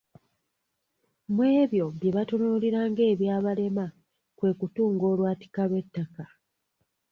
[1.33, 3.85] Mu ebyo bye batunuulira ng'ebyabalema
[4.37, 6.23] kwe kutunga olwatika lw'ettaka.